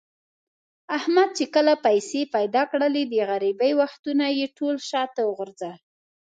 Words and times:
احمد 0.97 1.29
چې 1.37 1.45
کله 1.55 1.73
پیسې 1.85 2.21
پیدا 2.35 2.63
کړلې، 2.71 3.03
د 3.07 3.13
غریبۍ 3.29 3.71
وختونه 3.81 4.25
یې 4.37 4.47
ټول 4.57 4.75
شاته 4.89 5.21
و 5.25 5.35
غورځول. 5.37 5.77